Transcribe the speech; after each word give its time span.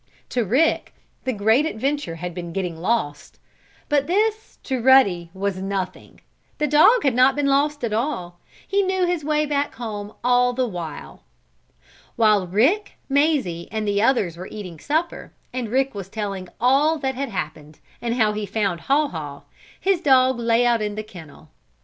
To 0.29 0.43
Rick 0.43 0.95
the 1.25 1.31
great 1.31 1.63
adventure 1.67 2.15
had 2.15 2.33
been 2.33 2.53
getting 2.53 2.75
lost, 2.75 3.37
but 3.87 4.07
this, 4.07 4.57
to 4.63 4.81
Ruddy, 4.81 5.29
was 5.31 5.61
nothing. 5.61 6.21
The 6.57 6.65
dog 6.65 7.03
had 7.03 7.13
not 7.13 7.35
been 7.35 7.45
lost 7.45 7.83
at 7.83 7.93
all. 7.93 8.39
He 8.67 8.81
knew 8.81 9.05
his 9.05 9.23
way 9.23 9.45
back 9.45 9.75
home 9.75 10.13
all 10.23 10.53
the 10.53 10.67
while. 10.67 11.21
While 12.15 12.47
Rick, 12.47 12.93
Mazie 13.09 13.67
and 13.71 13.87
the 13.87 14.01
others 14.01 14.37
were 14.37 14.47
eating 14.47 14.79
supper, 14.79 15.33
and 15.53 15.69
Rick 15.69 15.93
was 15.93 16.09
telling 16.09 16.49
all 16.59 16.97
that 16.97 17.13
had 17.13 17.29
happened, 17.29 17.77
and 18.01 18.15
how 18.15 18.33
he 18.33 18.47
found 18.47 18.81
Haw 18.81 19.07
Haw, 19.09 19.43
his 19.79 20.01
dog 20.01 20.39
lay 20.39 20.65
out 20.65 20.81
in 20.81 20.95
the 20.95 21.03
kennel. 21.03 21.49